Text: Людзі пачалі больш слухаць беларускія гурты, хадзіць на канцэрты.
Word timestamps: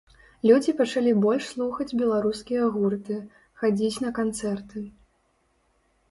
Людзі 0.51 0.71
пачалі 0.77 1.11
больш 1.25 1.43
слухаць 1.55 1.95
беларускія 2.01 2.63
гурты, 2.77 3.17
хадзіць 3.61 4.01
на 4.05 4.09
канцэрты. 4.21 4.83